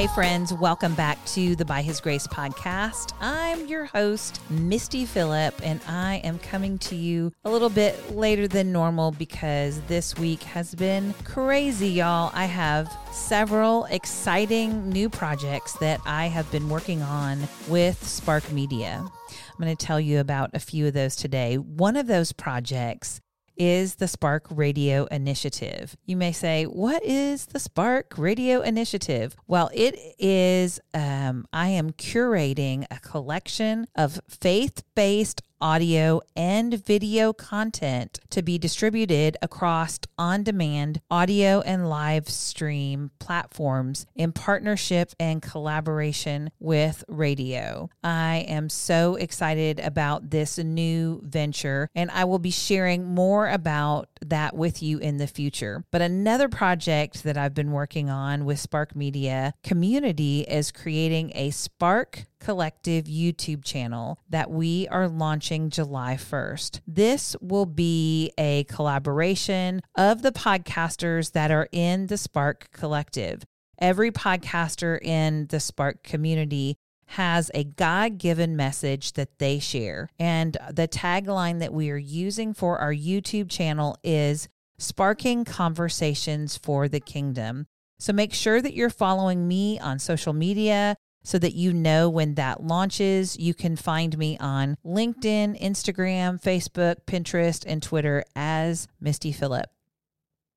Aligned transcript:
Hey, 0.00 0.06
friends, 0.06 0.50
welcome 0.54 0.94
back 0.94 1.22
to 1.26 1.54
the 1.54 1.66
By 1.66 1.82
His 1.82 2.00
Grace 2.00 2.26
podcast. 2.26 3.12
I'm 3.20 3.66
your 3.66 3.84
host, 3.84 4.40
Misty 4.48 5.04
Phillip, 5.04 5.54
and 5.62 5.78
I 5.86 6.22
am 6.24 6.38
coming 6.38 6.78
to 6.78 6.96
you 6.96 7.34
a 7.44 7.50
little 7.50 7.68
bit 7.68 8.16
later 8.16 8.48
than 8.48 8.72
normal 8.72 9.10
because 9.10 9.78
this 9.88 10.16
week 10.16 10.42
has 10.44 10.74
been 10.74 11.12
crazy, 11.24 11.88
y'all. 11.90 12.30
I 12.32 12.46
have 12.46 12.90
several 13.12 13.84
exciting 13.90 14.88
new 14.88 15.10
projects 15.10 15.74
that 15.80 16.00
I 16.06 16.28
have 16.28 16.50
been 16.50 16.70
working 16.70 17.02
on 17.02 17.46
with 17.68 18.02
Spark 18.02 18.50
Media. 18.50 19.04
I'm 19.04 19.62
going 19.62 19.76
to 19.76 19.86
tell 19.86 20.00
you 20.00 20.20
about 20.20 20.48
a 20.54 20.60
few 20.60 20.86
of 20.86 20.94
those 20.94 21.14
today. 21.14 21.58
One 21.58 21.98
of 21.98 22.06
those 22.06 22.32
projects 22.32 23.20
is 23.56 23.96
the 23.96 24.08
Spark 24.08 24.46
Radio 24.50 25.04
Initiative. 25.06 25.96
You 26.06 26.16
may 26.16 26.32
say, 26.32 26.64
What 26.64 27.04
is 27.04 27.46
the 27.46 27.58
Spark 27.58 28.14
Radio 28.16 28.60
Initiative? 28.60 29.36
Well, 29.46 29.70
it 29.72 29.98
is, 30.18 30.80
um, 30.94 31.46
I 31.52 31.68
am 31.68 31.90
curating 31.92 32.86
a 32.90 32.98
collection 33.00 33.86
of 33.94 34.20
faith 34.28 34.82
based 34.94 35.42
audio 35.60 36.20
and 36.36 36.74
video 36.84 37.32
content 37.32 38.20
to 38.30 38.42
be 38.42 38.58
distributed 38.58 39.36
across 39.42 39.98
on 40.18 40.42
demand 40.42 41.00
audio 41.10 41.60
and 41.60 41.88
live 41.88 42.28
stream 42.28 43.10
platforms 43.18 44.06
in 44.14 44.32
partnership 44.32 45.12
and 45.18 45.42
collaboration 45.42 46.50
with 46.58 47.04
radio. 47.08 47.90
I 48.02 48.44
am 48.48 48.68
so 48.68 49.16
excited 49.16 49.80
about 49.80 50.30
this 50.30 50.58
new 50.58 51.20
venture, 51.24 51.88
and 51.94 52.10
I 52.10 52.24
will 52.24 52.38
be 52.38 52.50
sharing 52.50 53.06
more 53.06 53.48
about 53.48 54.08
that 54.24 54.54
with 54.54 54.82
you 54.82 54.98
in 54.98 55.18
the 55.18 55.26
future. 55.26 55.84
But 55.90 56.02
another 56.02 56.48
project 56.48 57.22
that 57.24 57.36
I've 57.36 57.54
been 57.54 57.72
working 57.72 58.08
on 58.10 58.44
with 58.44 58.58
Spark 58.58 58.94
Media 58.94 59.54
Community 59.62 60.42
is 60.42 60.72
creating 60.72 61.32
a 61.34 61.50
Spark 61.50 62.26
Collective 62.40 63.04
YouTube 63.04 63.64
channel 63.64 64.18
that 64.28 64.50
we 64.50 64.88
are 64.88 65.06
launching 65.08 65.70
July 65.70 66.16
1st. 66.16 66.80
This 66.86 67.36
will 67.40 67.66
be 67.66 68.32
a 68.36 68.64
collaboration 68.64 69.82
of 69.94 70.22
the 70.22 70.32
podcasters 70.32 71.32
that 71.32 71.50
are 71.50 71.68
in 71.70 72.08
the 72.08 72.16
Spark 72.16 72.70
Collective. 72.72 73.44
Every 73.78 74.10
podcaster 74.10 75.00
in 75.00 75.46
the 75.48 75.60
Spark 75.60 76.02
community 76.02 76.76
has 77.06 77.50
a 77.54 77.64
God 77.64 78.18
given 78.18 78.56
message 78.56 79.12
that 79.14 79.38
they 79.38 79.58
share. 79.58 80.10
And 80.18 80.56
the 80.70 80.88
tagline 80.88 81.58
that 81.58 81.72
we 81.72 81.90
are 81.90 81.96
using 81.96 82.54
for 82.54 82.78
our 82.78 82.92
YouTube 82.92 83.50
channel 83.50 83.96
is 84.02 84.48
Sparking 84.78 85.44
Conversations 85.44 86.56
for 86.56 86.88
the 86.88 87.00
Kingdom. 87.00 87.66
So 87.98 88.12
make 88.12 88.32
sure 88.32 88.62
that 88.62 88.74
you're 88.74 88.90
following 88.90 89.46
me 89.46 89.78
on 89.78 89.98
social 89.98 90.32
media 90.32 90.96
so 91.22 91.38
that 91.38 91.54
you 91.54 91.72
know 91.72 92.08
when 92.08 92.34
that 92.34 92.62
launches. 92.62 93.38
You 93.38 93.54
can 93.54 93.76
find 93.76 94.16
me 94.16 94.38
on 94.38 94.76
LinkedIn, 94.84 95.60
Instagram, 95.60 96.42
Facebook, 96.42 96.96
Pinterest, 97.06 97.64
and 97.66 97.82
Twitter 97.82 98.24
as 98.34 98.88
Misty 99.00 99.32
Phillip. 99.32 99.66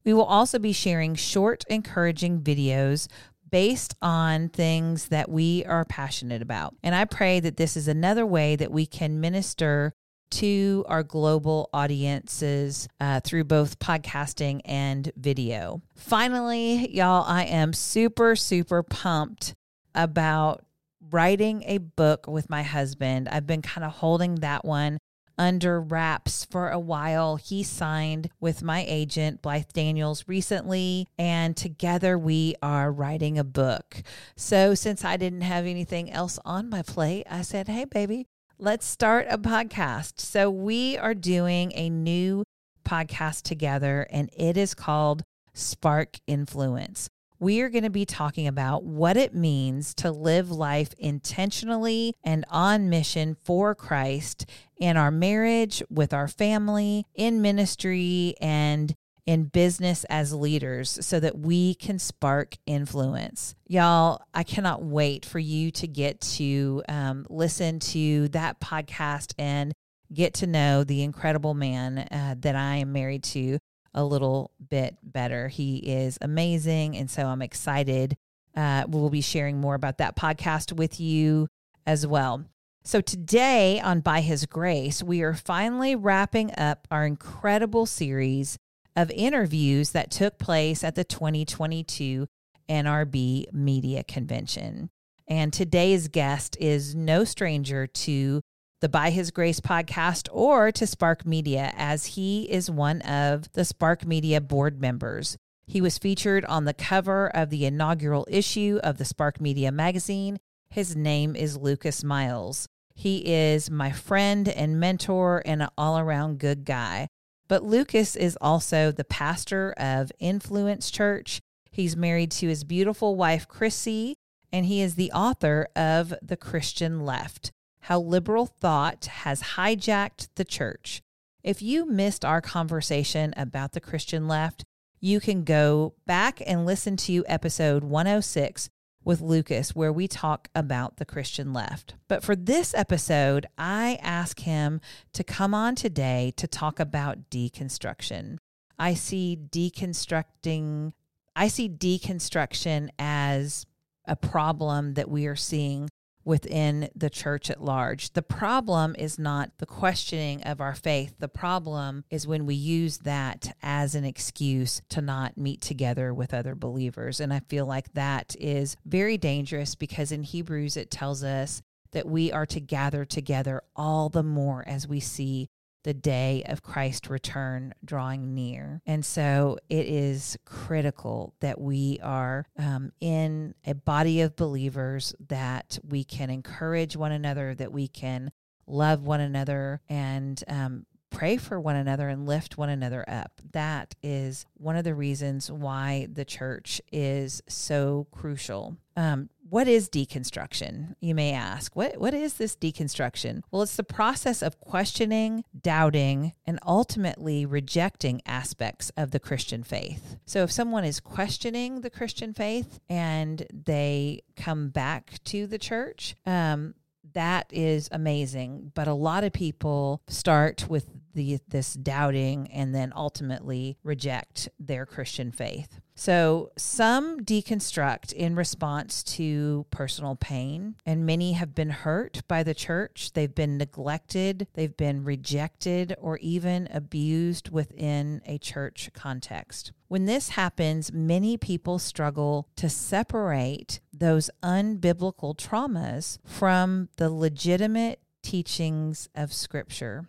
We 0.06 0.14
will 0.14 0.26
also 0.26 0.60
be 0.60 0.74
sharing 0.74 1.16
short, 1.16 1.64
encouraging 1.70 2.42
videos 2.42 3.08
based 3.50 3.96
on 4.02 4.50
things 4.50 5.10
that 5.10 5.30
we 5.30 5.64
are 5.66 5.86
passionate 5.86 6.42
about. 6.42 6.76
And 6.82 6.96
I 6.96 7.06
pray 7.06 7.40
that 7.40 7.58
this 7.58 7.78
is 7.78 7.88
another 7.88 8.26
way 8.26 8.56
that 8.56 8.72
we 8.72 8.86
can 8.86 9.22
minister 9.22 9.94
to 10.32 10.84
our 10.88 11.04
global 11.04 11.70
audiences 11.72 12.88
uh, 13.00 13.20
through 13.20 13.44
both 13.44 13.78
podcasting 13.78 14.62
and 14.66 15.12
video. 15.16 15.84
Finally, 15.96 16.92
y'all, 16.92 17.24
I 17.28 17.44
am 17.44 17.74
super, 17.74 18.36
super 18.36 18.82
pumped 18.82 19.54
about 19.96 20.66
writing 21.12 21.64
a 21.66 21.78
book 21.78 22.28
with 22.28 22.50
my 22.50 22.64
husband. 22.64 23.28
I've 23.30 23.48
been 23.48 23.62
kind 23.62 23.86
of 23.86 23.94
holding 23.94 24.36
that 24.36 24.64
one 24.64 25.00
under 25.38 25.82
wraps 25.82 26.46
for 26.46 26.70
a 26.70 26.80
while. 26.80 27.38
He 27.38 27.64
signed 27.64 28.30
with 28.40 28.64
my 28.64 28.86
agent, 28.88 29.42
Blythe 29.42 29.72
Daniels, 29.74 30.26
recently, 30.28 31.08
and 31.18 31.58
together 31.58 32.18
we 32.18 32.56
are 32.62 32.92
writing 32.92 33.38
a 33.38 33.44
book. 33.44 34.04
So, 34.36 34.76
since 34.76 35.04
I 35.04 35.18
didn't 35.18 35.42
have 35.42 35.66
anything 35.66 36.12
else 36.12 36.40
on 36.46 36.70
my 36.70 36.82
plate, 36.82 37.26
I 37.30 37.42
said, 37.42 37.68
Hey, 37.68 37.86
baby, 37.86 38.28
let's 38.60 38.86
start 38.86 39.28
a 39.30 39.38
podcast. 39.38 40.20
So, 40.20 40.50
we 40.50 40.98
are 40.98 41.16
doing 41.16 41.72
a 41.76 41.90
new 41.90 42.44
podcast 42.86 43.44
together, 43.44 44.08
and 44.10 44.30
it 44.38 44.58
is 44.58 44.74
called 44.74 45.24
Spark 45.54 46.18
Influence 46.28 47.10
we 47.44 47.60
are 47.60 47.70
going 47.70 47.84
to 47.84 47.90
be 47.90 48.06
talking 48.06 48.48
about 48.48 48.86
what 48.86 49.18
it 49.18 49.36
means 49.36 49.94
to 49.96 50.10
live 50.10 50.50
life 50.50 50.94
intentionally 50.98 52.16
and 52.24 52.46
on 52.50 52.90
mission 52.90 53.36
for 53.44 53.76
Christ 53.76 54.46
in 54.78 54.96
our 54.96 55.12
marriage, 55.12 55.84
with 55.90 56.14
our 56.14 56.30
family, 56.30 57.06
in 57.14 57.42
ministry, 57.42 58.34
and 58.40 58.96
in 59.26 59.44
business 59.44 60.06
as 60.06 60.34
leaders 60.34 60.98
so 61.02 61.20
that 61.20 61.38
we 61.38 61.76
can 61.76 62.00
spark 62.00 62.56
influence. 62.66 63.56
Y'all, 63.68 64.22
I 64.34 64.44
cannot 64.44 64.82
wait 64.82 65.26
for 65.26 65.40
you 65.40 65.70
to 65.72 65.88
get 65.88 66.22
to 66.22 66.82
um, 66.88 67.26
listen 67.30 67.80
to 67.80 68.30
that 68.30 68.62
podcast 68.62 69.34
and 69.38 69.74
get 70.14 70.34
to 70.36 70.48
know 70.48 70.86
the 70.86 71.04
incredible 71.04 71.54
man 71.54 71.98
uh, 71.98 72.36
that 72.40 72.56
I 72.56 72.78
am 72.78 72.94
married 72.94 73.24
to 73.26 73.60
a 73.94 74.04
little 74.04 74.52
bit 74.70 74.98
better. 75.04 75.48
He 75.48 75.78
is 75.78 76.18
amazing. 76.22 76.98
And 76.98 77.10
so 77.10 77.26
I'm 77.26 77.42
excited. 77.42 78.16
Uh, 78.56 78.86
we'll 78.88 79.10
be 79.10 79.22
sharing 79.22 79.60
more 79.60 79.76
about 79.76 79.98
that 79.98 80.16
podcast 80.16 80.74
with 80.74 81.00
you 81.00 81.48
as 81.86 82.06
well. 82.06 82.46
So, 82.86 83.00
today 83.00 83.80
on 83.80 84.02
By 84.02 84.20
His 84.20 84.46
Grace, 84.46 85.02
we 85.02 85.22
are 85.22 85.34
finally 85.34 85.96
wrapping 85.96 86.52
up 86.58 86.86
our 86.92 87.06
incredible 87.06 87.86
series 87.86 88.58
of 88.96 89.10
interviews 89.12 89.92
that 89.92 90.12
took 90.12 90.38
place 90.38 90.84
at 90.84 90.96
the 90.96 91.06
2022 91.06 92.28
NRB 92.70 93.54
Media 93.54 94.04
Convention. 94.04 94.90
And 95.28 95.54
today's 95.54 96.10
guest 96.10 96.58
is 96.60 96.94
no 96.94 97.24
stranger 97.24 97.88
to 97.88 98.42
the 98.84 98.90
By 98.90 99.12
His 99.12 99.32
Grace 99.32 99.62
podcast 99.62 100.28
or 100.30 100.70
to 100.74 100.86
Spark 100.86 101.26
Media, 101.26 101.72
as 101.78 102.06
he 102.06 102.52
is 102.52 102.70
one 102.70 103.00
of 103.04 103.50
the 103.54 103.64
Spark 103.64 104.06
Media 104.06 104.42
board 104.42 104.82
members. 104.82 105.38
He 105.66 105.80
was 105.80 105.98
featured 105.98 106.44
on 106.44 106.66
the 106.66 106.74
cover 106.74 107.28
of 107.34 107.50
the 107.50 107.66
inaugural 107.66 108.28
issue 108.30 108.82
of 108.84 108.98
the 108.98 109.06
Spark 109.06 109.40
Media 109.40 109.72
magazine. 109.72 110.38
His 110.70 110.98
name 110.98 111.34
is 111.34 111.56
Lucas 111.56 112.04
Miles. 112.04 112.68
He 112.94 113.20
is 113.20 113.72
my 113.72 113.94
friend 113.94 114.50
and 114.50 114.82
mentor 114.82 115.42
and 115.46 115.64
an 115.64 115.70
all 115.78 115.98
around 115.98 116.40
good 116.40 116.66
guy. 116.66 117.08
But 117.48 117.64
Lucas 117.64 118.18
is 118.18 118.38
also 118.42 118.92
the 118.92 119.06
pastor 119.06 119.74
of 119.78 120.12
Influence 120.20 120.92
Church. 120.92 121.40
He's 121.72 121.96
married 121.96 122.32
to 122.32 122.50
his 122.50 122.66
beautiful 122.66 123.16
wife, 123.16 123.48
Chrissy, 123.48 124.16
and 124.52 124.66
he 124.66 124.82
is 124.82 124.96
the 124.96 125.14
author 125.14 125.70
of 125.74 126.14
The 126.22 126.36
Christian 126.36 127.06
Left 127.06 127.53
how 127.84 128.00
liberal 128.00 128.46
thought 128.46 129.06
has 129.06 129.42
hijacked 129.42 130.30
the 130.36 130.46
church. 130.46 131.02
If 131.44 131.62
you 131.62 131.86
missed 131.86 132.24
our 132.24 132.40
conversation 132.40 133.34
about 133.36 133.74
the 133.74 133.82
Christian 133.82 134.26
left, 134.26 134.64
you 135.02 135.20
can 135.20 135.44
go 135.44 135.94
back 136.06 136.42
and 136.46 136.66
listen 136.66 136.96
to 136.96 137.26
episode 137.28 137.84
106 137.84 138.70
with 139.04 139.20
Lucas, 139.20 139.76
where 139.76 139.92
we 139.92 140.08
talk 140.08 140.48
about 140.56 140.96
the 140.96 141.04
Christian 141.04 141.52
left. 141.52 141.96
But 142.08 142.24
for 142.24 142.38
this 142.38 142.74
episode, 142.74 143.48
I 143.58 144.00
ask 144.02 144.40
him 144.40 144.80
to 145.12 145.26
come 145.26 145.54
on 145.54 145.76
today 145.76 146.32
to 146.38 146.48
talk 146.48 146.80
about 146.80 147.30
deconstruction. 147.30 148.38
I 148.80 148.94
see 148.94 149.38
deconstructing, 149.50 150.94
I 151.36 151.50
see 151.50 151.68
deconstruction 151.68 152.92
as 152.98 153.66
a 154.06 154.16
problem 154.16 154.94
that 154.94 155.10
we 155.10 155.28
are 155.28 155.36
seeing 155.36 155.90
within 156.26 156.90
the 156.96 157.10
church 157.10 157.50
at 157.50 157.64
large. 157.64 158.14
The 158.14 158.22
problem 158.22 158.96
is 158.98 159.20
not 159.20 159.52
the 159.58 159.66
questioning 159.66 160.44
of 160.44 160.62
our 160.62 160.76
faith. 160.76 161.16
The 161.20 161.28
problem 161.28 162.06
is 162.10 162.28
when 162.28 162.46
we 162.46 162.56
use 162.56 163.00
that 163.00 163.56
as 163.62 163.96
an 163.96 164.06
excuse 164.06 164.82
to 164.90 165.02
not 165.02 165.38
meet 165.38 165.62
together 165.62 166.14
with 166.14 166.34
other 166.34 166.56
believers. 166.56 167.20
And 167.20 167.34
I 167.34 167.42
feel 167.42 167.66
like 167.66 167.94
that 167.94 168.36
is 168.40 168.78
very 168.86 169.18
dangerous 169.18 169.76
because 169.76 170.12
in 170.12 170.24
Hebrews 170.24 170.78
it 170.78 170.92
tells 170.92 171.24
us 171.24 171.62
that 171.92 172.08
we 172.08 172.32
are 172.32 172.46
to 172.48 172.60
gather 172.60 173.06
together 173.06 173.62
all 173.76 174.10
the 174.10 174.24
more 174.24 174.64
as 174.68 174.88
we 174.88 175.00
see 175.00 175.50
the 175.84 175.94
day 175.94 176.44
of 176.48 176.62
Christ's 176.62 177.10
return 177.10 177.74
drawing 177.84 178.34
near. 178.34 178.82
And 178.86 179.06
so 179.06 179.58
it 179.70 179.86
is 179.88 180.38
critical 180.46 181.36
that 181.42 181.60
we 181.60 182.00
are 182.02 182.46
um, 182.58 182.92
in 183.00 183.54
a 183.66 183.76
body 183.76 184.22
of 184.22 184.36
believers 184.36 185.14
that 185.28 185.78
we 185.84 186.04
can 186.04 186.30
encourage 186.30 186.96
one 186.96 187.12
another, 187.12 187.54
that 187.56 187.72
we 187.72 187.88
can 187.88 188.32
love 188.66 189.02
one 189.06 189.20
another, 189.20 189.82
and 189.90 190.42
um, 190.48 190.86
pray 191.14 191.38
for 191.38 191.60
one 191.60 191.76
another 191.76 192.10
and 192.10 192.26
lift 192.26 192.58
one 192.58 192.70
another 192.70 193.06
up. 193.08 193.40
That 193.52 193.96
is 194.02 194.46
one 194.56 194.76
of 194.76 194.84
the 194.84 194.96
reasons 194.96 195.52
why 195.52 196.08
the 196.12 196.26
church 196.26 196.82
is 196.92 197.42
so 197.48 198.08
crucial. 198.12 198.78
Um, 198.98 199.30
what 199.48 199.68
is 199.68 199.90
deconstruction? 199.90 200.96
You 201.00 201.14
may 201.14 201.32
ask. 201.32 201.76
What 201.76 202.00
what 202.00 202.14
is 202.14 202.36
this 202.36 202.56
deconstruction? 202.56 203.44
Well, 203.52 203.62
it's 203.62 203.76
the 203.76 203.84
process 203.84 204.42
of 204.42 204.60
questioning, 204.60 205.44
doubting, 205.60 206.34
and 206.46 206.60
ultimately 206.66 207.46
rejecting 207.46 208.22
aspects 208.26 208.92
of 208.98 209.12
the 209.12 209.20
Christian 209.20 209.64
faith. 209.64 210.18
So 210.26 210.44
if 210.44 210.52
someone 210.52 210.84
is 210.84 211.00
questioning 211.00 211.82
the 211.82 211.92
Christian 211.92 212.34
faith 212.34 212.80
and 212.90 213.46
they 213.54 214.22
come 214.36 214.70
back 214.70 215.24
to 215.26 215.46
the 215.46 215.60
church, 215.60 216.16
um, 216.26 216.74
that 217.14 217.48
is 217.52 217.90
amazing. 217.92 218.72
But 218.74 218.88
a 218.88 218.94
lot 218.94 219.24
of 219.24 219.34
people 219.34 220.02
start 220.08 220.68
with 220.68 220.88
the 221.14 221.40
this 221.48 221.74
doubting 221.74 222.48
and 222.52 222.74
then 222.74 222.94
ultimately 222.96 223.78
reject 223.84 224.50
their 224.60 224.86
Christian 224.86 225.32
faith. 225.32 225.80
So 225.96 226.52
some 226.58 227.20
deconstruct 227.20 228.14
in 228.14 228.36
response 228.36 229.04
to 229.04 229.66
personal 229.70 230.16
pain, 230.16 230.76
and 230.86 231.06
many 231.06 231.34
have 231.34 231.54
been 231.54 231.70
hurt 231.70 232.24
by 232.28 232.42
the 232.42 232.56
church. 232.56 233.12
They've 233.14 233.34
been 233.34 233.60
neglected, 233.60 234.48
they've 234.56 234.76
been 234.76 235.04
rejected, 235.04 235.96
or 236.00 236.18
even 236.18 236.68
abused 236.74 237.50
within 237.50 238.22
a 238.26 238.40
church 238.40 238.90
context. 238.94 239.72
When 239.88 240.06
this 240.06 240.30
happens, 240.30 240.92
many 240.92 241.38
people 241.38 241.78
struggle 241.78 242.48
to 242.56 242.70
separate 242.70 243.80
those 243.94 244.32
unbiblical 244.42 245.38
traumas 245.38 246.18
from 246.26 246.90
the 246.98 247.12
legitimate 247.12 248.00
teachings 248.24 249.10
of 249.14 249.32
Scripture. 249.32 250.08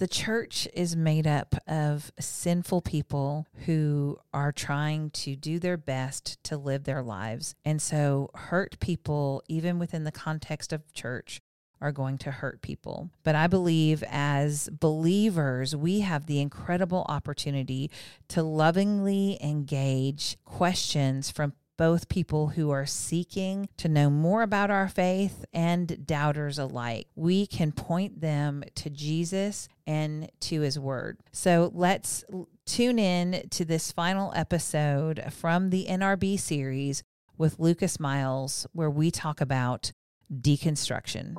The 0.00 0.08
church 0.08 0.66
is 0.72 0.96
made 0.96 1.26
up 1.26 1.54
of 1.66 2.10
sinful 2.18 2.80
people 2.80 3.46
who 3.66 4.16
are 4.32 4.50
trying 4.50 5.10
to 5.10 5.36
do 5.36 5.58
their 5.58 5.76
best 5.76 6.42
to 6.44 6.56
live 6.56 6.84
their 6.84 7.02
lives. 7.02 7.54
And 7.66 7.82
so, 7.82 8.30
hurt 8.34 8.80
people, 8.80 9.42
even 9.46 9.78
within 9.78 10.04
the 10.04 10.10
context 10.10 10.72
of 10.72 10.90
church, 10.94 11.42
are 11.82 11.92
going 11.92 12.16
to 12.16 12.30
hurt 12.30 12.62
people. 12.62 13.10
But 13.24 13.34
I 13.34 13.46
believe 13.46 14.02
as 14.08 14.70
believers, 14.70 15.76
we 15.76 16.00
have 16.00 16.24
the 16.24 16.40
incredible 16.40 17.04
opportunity 17.10 17.90
to 18.28 18.42
lovingly 18.42 19.36
engage 19.42 20.38
questions 20.46 21.30
from 21.30 21.52
both 21.80 22.10
people 22.10 22.48
who 22.48 22.68
are 22.68 22.84
seeking 22.84 23.66
to 23.78 23.88
know 23.88 24.10
more 24.10 24.42
about 24.42 24.70
our 24.70 24.86
faith 24.86 25.46
and 25.54 26.06
doubters 26.06 26.58
alike. 26.58 27.06
We 27.16 27.46
can 27.46 27.72
point 27.72 28.20
them 28.20 28.62
to 28.74 28.90
Jesus 28.90 29.66
and 29.86 30.30
to 30.40 30.60
his 30.60 30.78
word. 30.78 31.20
So 31.32 31.70
let's 31.72 32.22
tune 32.66 32.98
in 32.98 33.48
to 33.52 33.64
this 33.64 33.92
final 33.92 34.30
episode 34.36 35.24
from 35.30 35.70
the 35.70 35.86
NRB 35.88 36.38
series 36.38 37.02
with 37.38 37.58
Lucas 37.58 37.98
Miles, 37.98 38.66
where 38.74 38.90
we 38.90 39.10
talk 39.10 39.40
about 39.40 39.92
deconstruction. 40.30 41.38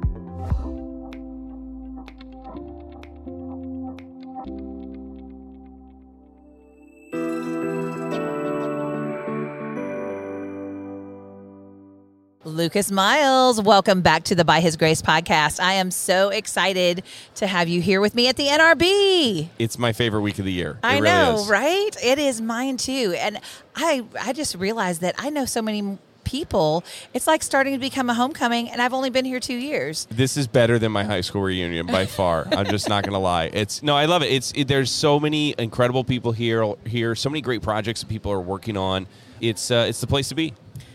Lucas 12.61 12.91
Miles, 12.91 13.59
welcome 13.59 14.01
back 14.01 14.23
to 14.25 14.35
the 14.35 14.45
By 14.45 14.59
His 14.59 14.77
Grace 14.77 15.01
podcast. 15.01 15.59
I 15.59 15.73
am 15.73 15.89
so 15.89 16.29
excited 16.29 17.01
to 17.33 17.47
have 17.47 17.67
you 17.67 17.81
here 17.81 17.99
with 17.99 18.13
me 18.13 18.27
at 18.27 18.35
the 18.35 18.45
NRB. 18.45 19.49
It's 19.57 19.79
my 19.79 19.93
favorite 19.93 20.21
week 20.21 20.37
of 20.37 20.45
the 20.45 20.51
year. 20.51 20.73
It 20.73 20.85
I 20.85 20.99
know, 20.99 21.43
right? 21.49 21.89
It 22.03 22.19
is 22.19 22.39
mine 22.39 22.77
too. 22.77 23.15
And 23.17 23.39
I 23.75 24.03
I 24.21 24.33
just 24.33 24.53
realized 24.53 25.01
that 25.01 25.15
I 25.17 25.31
know 25.31 25.45
so 25.45 25.63
many 25.63 25.97
people. 26.23 26.83
It's 27.15 27.25
like 27.25 27.41
starting 27.41 27.73
to 27.73 27.79
become 27.79 28.11
a 28.11 28.13
homecoming 28.13 28.69
and 28.69 28.79
I've 28.79 28.93
only 28.93 29.09
been 29.09 29.25
here 29.25 29.39
2 29.39 29.55
years. 29.55 30.07
This 30.11 30.37
is 30.37 30.45
better 30.45 30.77
than 30.77 30.91
my 30.91 31.03
high 31.03 31.21
school 31.21 31.41
reunion 31.41 31.87
by 31.87 32.05
far. 32.17 32.47
I'm 32.51 32.67
just 32.67 32.87
not 32.87 33.03
going 33.03 33.13
to 33.13 33.19
lie. 33.19 33.49
It's 33.53 33.81
no, 33.81 33.95
I 33.95 34.05
love 34.05 34.21
it. 34.21 34.31
It's 34.31 34.51
it, 34.55 34.67
there's 34.67 34.91
so 34.91 35.19
many 35.19 35.55
incredible 35.57 36.03
people 36.03 36.31
here 36.31 36.75
here, 36.85 37.15
so 37.15 37.27
many 37.31 37.41
great 37.41 37.63
projects 37.63 38.01
that 38.01 38.07
people 38.09 38.31
are 38.31 38.39
working 38.39 38.77
on. 38.77 39.07
It's 39.41 39.71
uh, 39.71 39.87
it's 39.89 39.99
the 39.99 40.05
place 40.05 40.29
to 40.29 40.35
be. 40.35 40.53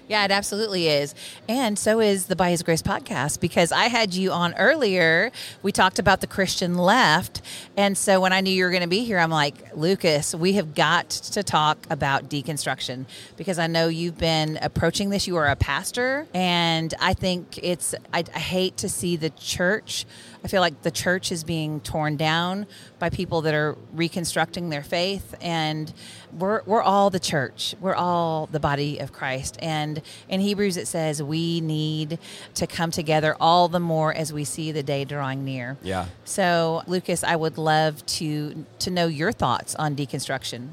Yeah, 0.09 0.25
it 0.25 0.31
absolutely 0.31 0.87
is. 0.87 1.17
And 1.49 1.77
so 1.77 2.01
is 2.01 2.27
the 2.27 2.37
By 2.37 2.51
His 2.51 2.63
Grace 2.63 2.83
podcast 2.83 3.41
because 3.41 3.73
I 3.73 3.87
had 3.87 4.15
you 4.15 4.31
on 4.31 4.55
earlier. 4.55 5.33
We 5.65 5.73
talked 5.73 5.99
about 5.99 6.21
the 6.21 6.29
Christian 6.29 6.79
left. 6.79 7.43
And 7.77 7.99
so 7.99 8.21
when 8.21 8.33
I 8.33 8.41
knew 8.41 8.51
you 8.51 8.65
were 8.65 8.71
going 8.71 8.83
to 8.83 8.89
be 8.89 9.05
here, 9.05 9.19
I'm 9.19 9.31
like, 9.31 9.75
Lucas, 9.75 10.33
we 10.33 10.53
have 10.53 10.77
got 10.77 11.11
to 11.11 11.43
talk 11.43 11.79
about 11.91 12.31
deconstruction 12.31 13.07
because 13.37 13.59
I 13.59 13.67
know 13.67 13.89
you've 13.89 14.17
been 14.17 14.61
approaching 14.63 15.11
this. 15.11 15.27
You 15.27 15.37
are 15.39 15.47
a 15.47 15.57
pastor. 15.57 16.29
And 16.33 16.95
I 17.01 17.13
think 17.13 17.59
it's, 17.61 17.93
I, 18.15 18.23
I 18.33 18.39
hate 18.39 18.77
to 18.79 18.89
see 18.89 19.17
the 19.17 19.31
church. 19.31 20.07
I 20.45 20.49
feel 20.49 20.61
like 20.61 20.83
the 20.83 20.93
church 20.93 21.33
is 21.33 21.43
being 21.43 21.81
torn 21.81 22.17
down 22.17 22.69
by 23.01 23.11
people 23.11 23.41
that 23.43 23.55
are 23.55 23.77
reconstructing 23.93 24.69
their 24.69 24.85
faith. 24.85 25.35
And 25.41 25.93
we're, 26.33 26.63
we're 26.63 26.83
all 26.83 27.11
the 27.11 27.19
church, 27.19 27.75
we're 27.81 27.97
all 27.97 28.47
the 28.47 28.61
body 28.61 28.99
of 28.99 29.13
Christ. 29.13 29.57
And 29.61 29.96
in 30.29 30.41
Hebrews, 30.41 30.77
it 30.77 30.87
says 30.87 31.23
we 31.23 31.61
need 31.61 32.19
to 32.55 32.67
come 32.67 32.91
together 32.91 33.37
all 33.41 33.69
the 33.69 33.81
more 33.81 34.15
as 34.15 34.33
we 34.33 34.45
see 34.45 34.73
the 34.73 34.83
day 34.83 35.05
drawing 35.05 35.45
near. 35.45 35.77
Yeah. 35.83 36.07
So, 36.25 36.83
Lucas, 36.87 37.25
I 37.25 37.37
would 37.37 37.59
love 37.59 38.05
to 38.07 38.65
to 38.81 38.91
know 38.91 39.07
your 39.07 39.33
thoughts 39.33 39.75
on 39.75 39.97
deconstruction. 39.97 40.71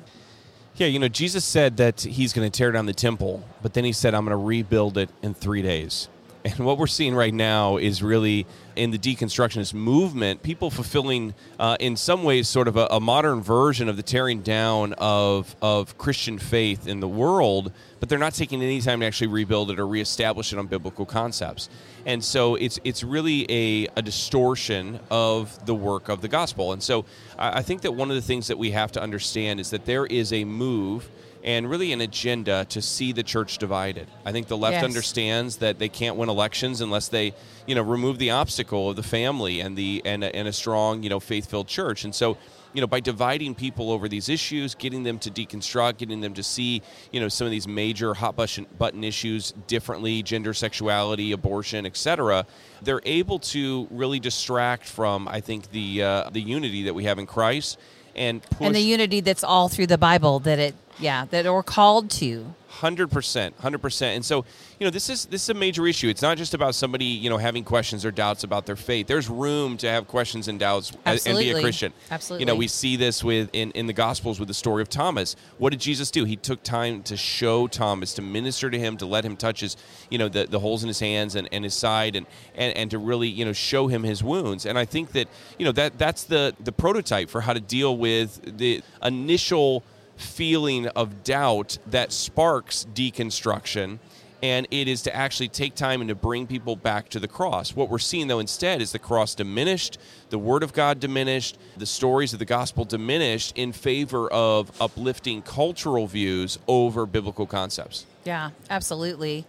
Yeah, 0.75 0.87
you 0.87 0.97
know, 0.97 1.07
Jesus 1.07 1.45
said 1.45 1.77
that 1.77 2.01
he's 2.01 2.33
going 2.33 2.49
to 2.49 2.57
tear 2.57 2.71
down 2.71 2.87
the 2.87 2.93
temple, 2.93 3.47
but 3.61 3.75
then 3.75 3.85
he 3.85 3.91
said, 3.91 4.15
I'm 4.15 4.25
going 4.25 4.31
to 4.31 4.43
rebuild 4.43 4.97
it 4.97 5.09
in 5.21 5.35
three 5.35 5.61
days. 5.61 6.09
And 6.45 6.65
what 6.65 6.77
we're 6.77 6.87
seeing 6.87 7.15
right 7.15 7.33
now 7.33 7.77
is 7.77 8.03
really 8.03 8.45
in 8.75 8.91
the 8.91 8.97
deconstructionist 8.97 9.73
movement, 9.73 10.43
people 10.43 10.69
fulfilling, 10.69 11.33
uh, 11.57 11.77
in 11.79 11.95
some 11.95 12.23
ways, 12.23 12.49
sort 12.49 12.67
of 12.67 12.75
a, 12.75 12.87
a, 12.91 12.99
modern 12.99 13.41
version 13.41 13.87
of 13.87 13.95
the 13.95 14.03
tearing 14.03 14.41
down 14.41 14.91
of, 14.97 15.55
of 15.61 15.97
Christian 15.97 16.37
faith 16.37 16.85
in 16.85 16.99
the 16.99 17.07
world, 17.07 17.71
but 18.01 18.09
they're 18.09 18.19
not 18.19 18.33
taking 18.33 18.61
any 18.61 18.81
time 18.81 18.99
to 18.99 19.05
actually 19.05 19.27
rebuild 19.27 19.71
it 19.71 19.79
or 19.79 19.87
reestablish 19.87 20.51
it 20.51 20.59
on 20.59 20.67
biblical 20.67 21.05
concepts. 21.05 21.69
And 22.05 22.21
so 22.21 22.55
it's 22.55 22.77
it's 22.83 23.03
really 23.03 23.49
a, 23.49 23.87
a 23.95 24.01
distortion 24.01 24.99
of 25.09 25.65
the 25.65 25.75
work 25.75 26.09
of 26.09 26.19
the 26.21 26.27
gospel. 26.27 26.73
And 26.73 26.83
so 26.83 27.05
I, 27.37 27.59
I 27.59 27.61
think 27.61 27.83
that 27.83 27.93
one 27.93 28.09
of 28.09 28.15
the 28.15 28.21
things 28.21 28.47
that 28.47 28.57
we 28.57 28.71
have 28.71 28.91
to 28.93 29.01
understand 29.01 29.61
is 29.61 29.69
that 29.69 29.85
there 29.85 30.05
is 30.05 30.33
a 30.33 30.43
move 30.43 31.09
and 31.43 31.69
really 31.69 31.91
an 31.91 31.99
agenda 32.01 32.65
to 32.69 32.81
see 32.81 33.11
the 33.11 33.23
church 33.23 33.57
divided. 33.57 34.07
I 34.25 34.31
think 34.31 34.47
the 34.47 34.57
left 34.57 34.75
Yes. 34.75 34.83
understands 34.83 35.57
that 35.57 35.77
they 35.77 35.89
can't 35.89 36.15
win 36.15 36.29
elections 36.29 36.79
unless 36.79 37.09
they, 37.09 37.33
you 37.67 37.75
know, 37.75 37.81
remove 37.81 38.17
the 38.17 38.31
obstacle 38.31 38.89
of 38.89 38.95
the 38.95 39.03
family 39.03 39.59
and 39.59 39.77
the 39.77 40.01
and 40.05 40.23
a, 40.23 40.33
and 40.35 40.47
a 40.47 40.53
strong, 40.53 41.03
you 41.03 41.09
know, 41.09 41.19
faith-filled 41.19 41.67
church. 41.67 42.05
And 42.05 42.15
so, 42.15 42.37
you 42.71 42.81
know, 42.81 42.87
by 42.87 43.01
dividing 43.01 43.55
people 43.55 43.91
over 43.91 44.07
these 44.07 44.29
issues, 44.29 44.73
getting 44.73 45.03
them 45.03 45.19
to 45.19 45.29
deconstruct, 45.29 45.97
getting 45.97 46.21
them 46.21 46.33
to 46.33 46.41
see, 46.41 46.81
you 47.11 47.19
know, 47.19 47.27
some 47.27 47.45
of 47.45 47.51
these 47.51 47.67
major 47.67 48.13
hot 48.13 48.35
button 48.35 49.03
issues 49.03 49.53
differently, 49.67 50.23
gender, 50.23 50.53
sexuality, 50.53 51.33
abortion, 51.33 51.85
etc., 51.85 52.45
they're 52.81 53.01
able 53.05 53.37
to 53.39 53.87
really 53.91 54.19
distract 54.19 54.85
from, 54.87 55.27
I 55.27 55.41
think, 55.41 55.71
the 55.71 56.03
uh, 56.03 56.29
the 56.31 56.41
unity 56.41 56.83
that 56.83 56.95
we 56.95 57.03
have 57.03 57.19
in 57.19 57.25
Christ 57.25 57.77
and 58.15 58.41
push 58.41 58.65
And 58.65 58.75
the 58.75 58.81
unity 58.81 59.19
that's 59.19 59.43
all 59.43 59.69
through 59.69 59.87
the 59.87 59.97
Bible 59.97 60.39
that 60.39 60.59
it 60.59 60.75
yeah, 60.99 61.25
that 61.31 61.45
we're 61.45 61.63
called 61.63 62.09
to. 62.11 62.53
Hundred 62.79 63.11
percent, 63.11 63.55
hundred 63.59 63.83
percent. 63.83 64.15
And 64.15 64.25
so, 64.25 64.45
you 64.79 64.85
know, 64.85 64.89
this 64.89 65.07
is 65.07 65.25
this 65.25 65.43
is 65.43 65.49
a 65.49 65.53
major 65.53 65.85
issue. 65.85 66.09
It's 66.09 66.23
not 66.23 66.37
just 66.37 66.55
about 66.55 66.73
somebody, 66.73 67.05
you 67.05 67.29
know, 67.29 67.37
having 67.37 67.63
questions 67.63 68.03
or 68.03 68.11
doubts 68.11 68.43
about 68.43 68.65
their 68.65 68.75
faith. 68.75 69.05
There's 69.05 69.29
room 69.29 69.77
to 69.77 69.87
have 69.87 70.07
questions 70.07 70.47
and 70.47 70.59
doubts 70.59 70.91
a- 71.05 71.19
and 71.25 71.37
be 71.37 71.51
a 71.51 71.61
Christian. 71.61 71.93
Absolutely. 72.09 72.41
You 72.41 72.45
know, 72.47 72.55
we 72.55 72.67
see 72.67 72.95
this 72.95 73.23
with 73.23 73.49
in, 73.53 73.69
in 73.71 73.85
the 73.85 73.93
Gospels 73.93 74.39
with 74.39 74.47
the 74.47 74.55
story 74.55 74.81
of 74.81 74.89
Thomas. 74.89 75.35
What 75.59 75.69
did 75.69 75.81
Jesus 75.81 76.09
do? 76.09 76.25
He 76.25 76.35
took 76.35 76.63
time 76.63 77.03
to 77.03 77.15
show 77.15 77.67
Thomas, 77.67 78.15
to 78.15 78.23
minister 78.23 78.71
to 78.71 78.79
him, 78.79 78.97
to 78.97 79.05
let 79.05 79.23
him 79.23 79.37
touch 79.37 79.61
his, 79.61 79.77
you 80.09 80.17
know, 80.17 80.27
the, 80.27 80.45
the 80.45 80.59
holes 80.59 80.81
in 80.83 80.87
his 80.87 80.99
hands 80.99 81.35
and, 81.35 81.47
and 81.51 81.63
his 81.63 81.75
side, 81.75 82.15
and, 82.15 82.25
and 82.55 82.75
and 82.75 82.91
to 82.91 82.97
really, 82.97 83.29
you 83.29 83.45
know, 83.45 83.53
show 83.53 83.87
him 83.87 84.01
his 84.01 84.23
wounds. 84.23 84.65
And 84.65 84.79
I 84.79 84.85
think 84.85 85.11
that, 85.11 85.27
you 85.59 85.65
know, 85.65 85.71
that 85.73 85.99
that's 85.99 86.23
the 86.23 86.55
the 86.59 86.71
prototype 86.71 87.29
for 87.29 87.41
how 87.41 87.53
to 87.53 87.61
deal 87.61 87.95
with 87.95 88.57
the 88.57 88.81
initial 89.03 89.83
feeling 90.17 90.87
of 90.87 91.23
doubt 91.23 91.77
that 91.87 92.11
sparks 92.11 92.85
deconstruction 92.93 93.99
and 94.43 94.67
it 94.71 94.89
is 94.89 95.01
to 95.03 95.15
actually 95.15 95.47
take 95.47 95.73
time 95.73 96.01
and 96.01 96.09
to 96.09 96.15
bring 96.15 96.45
people 96.45 96.75
back 96.75 97.07
to 97.07 97.17
the 97.17 97.29
cross. 97.29 97.73
What 97.77 97.89
we're 97.89 97.97
seeing, 97.97 98.27
though, 98.27 98.39
instead 98.39 98.81
is 98.81 98.91
the 98.91 98.99
cross 98.99 99.33
diminished, 99.35 99.97
the 100.31 100.37
Word 100.37 100.63
of 100.63 100.73
God 100.73 100.99
diminished, 100.99 101.57
the 101.77 101.85
stories 101.85 102.33
of 102.33 102.39
the 102.39 102.45
gospel 102.45 102.83
diminished 102.83 103.57
in 103.57 103.71
favor 103.71 104.29
of 104.33 104.69
uplifting 104.81 105.41
cultural 105.43 106.07
views 106.07 106.59
over 106.67 107.05
biblical 107.05 107.45
concepts. 107.45 108.05
Yeah, 108.25 108.49
absolutely. 108.69 109.45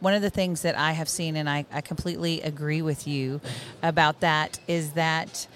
One 0.00 0.14
of 0.14 0.22
the 0.22 0.30
things 0.30 0.62
that 0.62 0.76
I 0.76 0.92
have 0.92 1.08
seen, 1.08 1.36
and 1.36 1.48
I, 1.48 1.66
I 1.70 1.82
completely 1.82 2.40
agree 2.40 2.80
with 2.80 3.06
you 3.06 3.42
about 3.82 4.20
that, 4.20 4.58
is 4.66 4.92
that 4.92 5.46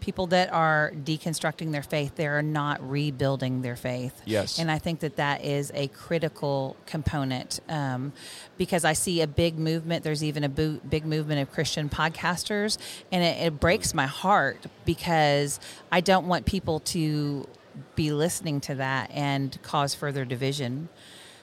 people 0.00 0.26
that 0.28 0.52
are 0.52 0.92
deconstructing 0.94 1.72
their 1.72 1.82
faith, 1.82 2.14
they 2.16 2.26
are 2.26 2.42
not 2.42 2.88
rebuilding 2.88 3.62
their 3.62 3.76
faith. 3.76 4.20
Yes. 4.24 4.58
And 4.58 4.70
I 4.70 4.78
think 4.78 5.00
that 5.00 5.16
that 5.16 5.44
is 5.44 5.70
a 5.74 5.88
critical 5.88 6.76
component 6.86 7.60
um, 7.68 8.12
because 8.56 8.84
I 8.84 8.92
see 8.92 9.20
a 9.20 9.26
big 9.26 9.58
movement. 9.58 10.04
There's 10.04 10.24
even 10.24 10.44
a 10.44 10.48
big 10.48 11.04
movement 11.04 11.40
of 11.40 11.52
Christian 11.52 11.88
podcasters, 11.88 12.78
and 13.10 13.22
it, 13.22 13.46
it 13.46 13.60
breaks 13.60 13.94
my 13.94 14.06
heart 14.06 14.64
because 14.84 15.60
I 15.90 16.00
don't 16.00 16.26
want 16.26 16.46
people 16.46 16.80
to 16.80 17.46
be 17.94 18.12
listening 18.12 18.60
to 18.62 18.74
that 18.76 19.10
and 19.12 19.60
cause 19.62 19.94
further 19.94 20.24
division. 20.24 20.88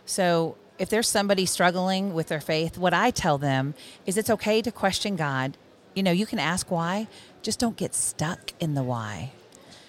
So 0.05 0.57
if 0.77 0.89
there's 0.89 1.07
somebody 1.07 1.45
struggling 1.45 2.13
with 2.13 2.27
their 2.27 2.41
faith, 2.41 2.77
what 2.77 2.93
I 2.93 3.11
tell 3.11 3.37
them 3.37 3.73
is 4.05 4.17
it's 4.17 4.29
okay 4.29 4.61
to 4.61 4.71
question 4.71 5.15
God. 5.15 5.57
You 5.95 6.03
know, 6.03 6.11
you 6.11 6.25
can 6.25 6.39
ask 6.39 6.69
why, 6.69 7.07
just 7.41 7.59
don't 7.59 7.75
get 7.75 7.95
stuck 7.95 8.53
in 8.59 8.75
the 8.75 8.83
why. 8.83 9.31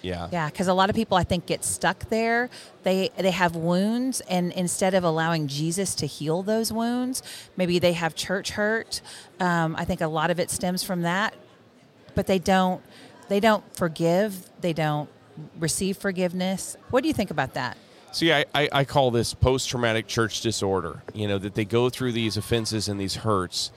Yeah. 0.01 0.29
Yeah, 0.31 0.49
because 0.49 0.67
a 0.67 0.73
lot 0.73 0.89
of 0.89 0.95
people 0.95 1.17
I 1.17 1.23
think 1.23 1.45
get 1.45 1.63
stuck 1.63 2.09
there. 2.09 2.49
They 2.83 3.09
they 3.17 3.31
have 3.31 3.55
wounds, 3.55 4.21
and 4.21 4.51
instead 4.53 4.93
of 4.93 5.03
allowing 5.03 5.47
Jesus 5.47 5.95
to 5.95 6.05
heal 6.05 6.43
those 6.43 6.71
wounds, 6.71 7.21
maybe 7.57 7.77
they 7.79 7.93
have 7.93 8.15
church 8.15 8.51
hurt. 8.51 9.01
Um, 9.39 9.75
I 9.75 9.85
think 9.85 10.01
a 10.01 10.07
lot 10.07 10.29
of 10.31 10.39
it 10.39 10.49
stems 10.49 10.83
from 10.83 11.01
that, 11.01 11.33
but 12.15 12.27
they 12.27 12.39
don't 12.39 12.81
they 13.27 13.39
don't 13.39 13.63
forgive. 13.75 14.49
They 14.61 14.73
don't 14.73 15.09
receive 15.59 15.97
forgiveness. 15.97 16.77
What 16.89 17.01
do 17.01 17.07
you 17.07 17.13
think 17.13 17.31
about 17.31 17.53
that? 17.55 17.77
See, 18.11 18.31
I, 18.33 18.45
I, 18.55 18.69
I 18.71 18.85
call 18.85 19.11
this 19.11 19.33
post 19.33 19.69
traumatic 19.69 20.07
church 20.07 20.41
disorder. 20.41 21.03
You 21.13 21.27
know, 21.27 21.37
that 21.37 21.55
they 21.55 21.65
go 21.65 21.89
through 21.89 22.13
these 22.13 22.37
offenses 22.37 22.87
and 22.87 22.99
these 22.99 23.15
hurts, 23.15 23.71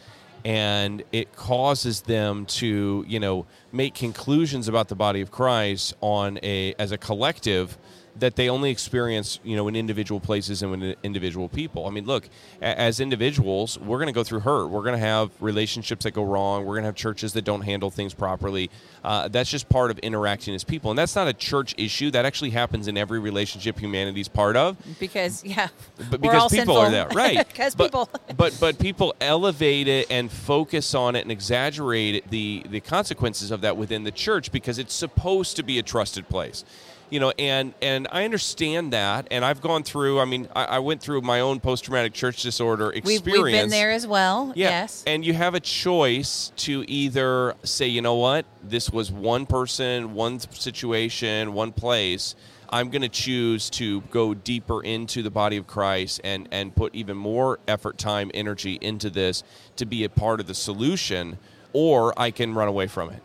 and 0.45 1.03
it 1.13 1.35
causes 1.35 2.03
them 2.03 2.47
to, 2.47 3.05
you 3.07 3.21
know, 3.21 3.47
make 3.73 3.95
conclusions 3.95 4.69
about 4.69 4.89
the 4.89 4.95
body 4.95 5.21
of 5.21 5.31
Christ 5.31 5.95
on 6.01 6.39
a 6.43 6.75
as 6.79 6.93
a 6.93 6.99
collective 6.99 7.77
that 8.19 8.37
they 8.37 8.49
only 8.49 8.71
experience, 8.71 9.39
you 9.45 9.57
know, 9.57 9.69
in 9.69 9.77
individual 9.77 10.21
places 10.21 10.63
and 10.63 10.71
with 10.71 10.97
individual 11.03 11.49
people. 11.49 11.87
I 11.87 11.91
mean, 11.91 12.07
look, 12.07 12.29
as 12.61 13.01
individuals, 13.01 13.79
we're 13.79 13.99
going 13.99 14.09
to 14.09 14.13
go 14.13 14.25
through 14.25 14.41
hurt. 14.41 14.67
We're 14.69 14.83
going 14.83 14.99
to 14.99 15.07
have 15.07 15.31
relationships 15.41 16.05
that 16.05 16.13
go 16.13 16.25
wrong. 16.25 16.65
We're 16.65 16.75
going 16.75 16.83
to 16.83 16.89
have 16.89 16.97
churches 16.97 17.33
that 17.35 17.43
don't 17.43 17.63
handle 17.63 17.91
things 17.91 18.15
properly. 18.15 18.71
Uh, 19.05 19.29
that's 19.29 19.51
just 19.51 19.69
part 19.69 19.91
of 19.91 19.99
interacting 20.01 20.55
as 20.55 20.65
people, 20.65 20.91
and 20.91 20.99
that's 20.99 21.17
not 21.17 21.29
a 21.29 21.33
church 21.33 21.75
issue. 21.79 22.11
That 22.11 22.27
actually 22.27 22.51
happens 22.51 22.89
in 22.89 22.97
every 22.97 23.19
relationship 23.19 23.79
humanity's 23.79 24.29
part 24.29 24.57
of. 24.57 24.77
Because 24.99 25.45
yeah, 25.45 25.69
but 26.11 26.21
because 26.21 26.51
people 26.51 26.75
sinful. 26.75 26.77
are 26.77 26.91
there, 26.91 27.09
right? 27.15 27.47
because 27.47 27.75
people. 27.75 28.11
but 28.37 28.57
but 28.61 28.79
people 28.79 29.15
elevate 29.21 29.89
it 29.89 30.11
and 30.11 30.31
focus 30.31 30.95
on 30.95 31.17
it 31.17 31.23
and 31.23 31.33
exaggerate 31.33 32.29
the 32.31 32.65
the 32.69 32.81
consequences 32.81 33.51
of 33.51 33.63
that 33.63 33.77
within 33.77 34.05
the 34.05 34.13
church 34.13 34.53
because 34.53 34.79
it's 34.79 34.95
supposed 34.95 35.57
to 35.57 35.63
be 35.63 35.79
a 35.79 35.83
trusted 35.83 36.29
place 36.29 36.65
you 37.11 37.21
know 37.21 37.33
and 37.39 37.75
and 37.83 38.09
i 38.13 38.25
understand 38.25 38.93
that 38.93 39.27
and 39.31 39.45
i've 39.45 39.61
gone 39.61 39.83
through 39.83 40.21
i 40.21 40.25
mean 40.25 40.49
i, 40.55 40.65
I 40.65 40.79
went 40.79 41.01
through 41.03 41.21
my 41.21 41.41
own 41.41 41.61
post-traumatic 41.61 42.15
church 42.15 42.43
disorder 42.43 42.91
experience 42.91 43.25
We've, 43.25 43.43
we've 43.43 43.53
been 43.53 43.69
there 43.69 43.91
as 43.91 44.07
well. 44.07 44.53
yeah. 44.55 44.71
Yes. 44.71 45.05
And 45.07 45.25
you 45.25 45.35
have 45.35 45.55
a 45.55 45.61
choice 45.61 46.53
to 46.59 46.85
either 46.87 47.55
say, 47.65 47.87
you 47.89 48.01
know 48.01 48.15
what, 48.15 48.47
this 48.63 48.91
was 48.91 49.11
one 49.11 49.47
person, 49.47 50.15
one 50.15 50.39
situation, 50.39 51.53
one 51.53 51.73
place. 51.73 52.35
I'm 52.71 52.91
going 52.91 53.03
to 53.03 53.09
choose 53.09 53.69
to 53.71 54.01
go 54.03 54.33
deeper 54.33 54.81
into 54.83 55.23
the 55.23 55.31
body 55.31 55.57
of 55.57 55.67
Christ 55.67 56.21
and, 56.23 56.49
and 56.53 56.75
put 56.75 56.95
even 56.95 57.17
more 57.17 57.59
effort, 57.67 57.99
time, 57.99 58.31
energy 58.33 58.79
into 58.81 59.11
this 59.11 59.43
to 59.77 59.85
be 59.87 60.05
a 60.05 60.09
part 60.09 60.39
of 60.39 60.47
the 60.47 60.55
solution, 60.55 61.39
or 61.73 62.15
I 62.17 62.31
can 62.31 62.55
run 62.55 62.69
away 62.69 62.87
from 62.87 63.11
it. 63.11 63.23